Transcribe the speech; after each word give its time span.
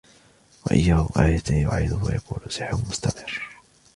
وَإِن 0.65 0.79
يَرَوْا 0.79 1.25
آيَةً 1.25 1.43
يُعْرِضُوا 1.49 2.09
وَيَقُولُوا 2.09 2.49
سِحْرٌ 2.49 2.75
مُّسْتَمِرٌّ 2.75 3.41